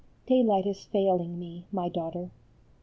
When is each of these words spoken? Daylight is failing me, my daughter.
Daylight 0.25 0.65
is 0.65 0.83
failing 0.85 1.37
me, 1.37 1.67
my 1.71 1.87
daughter. 1.87 2.31